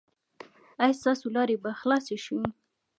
ایا 0.83 0.97
ستاسو 0.99 1.25
لارې 1.35 1.55
به 1.63 1.71
خلاصې 1.79 2.17
شي؟ 2.25 2.37